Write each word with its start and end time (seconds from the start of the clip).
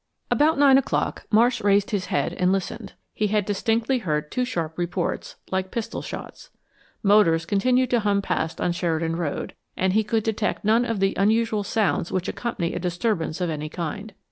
About 0.31 0.57
nine 0.57 0.79
o'clock 0.79 1.27
Marsh 1.29 1.61
raised 1.61 1.91
his 1.91 2.05
head 2.07 2.33
and 2.33 2.51
listened. 2.51 2.93
He 3.13 3.27
had 3.27 3.45
distinctly 3.45 3.99
heard 3.99 4.31
two 4.31 4.45
sharp 4.45 4.75
reports, 4.75 5.35
like 5.51 5.69
pistol 5.69 6.01
shots. 6.01 6.49
Motors 7.03 7.45
continued 7.45 7.91
to 7.91 7.99
hum 7.99 8.19
past 8.23 8.59
on 8.59 8.71
Sheridan 8.71 9.15
Road, 9.17 9.53
and 9.77 9.93
he 9.93 10.03
could 10.03 10.23
detect 10.23 10.65
none 10.65 10.85
of 10.85 11.01
the 11.01 11.13
unusual 11.19 11.63
sounds 11.63 12.11
which 12.11 12.27
accompany 12.27 12.73
a 12.73 12.79
disturbance 12.79 13.39
of 13.41 13.51
any 13.51 13.69
kind. 13.69 14.15